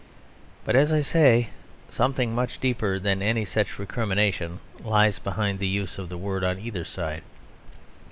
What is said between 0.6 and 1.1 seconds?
But, as I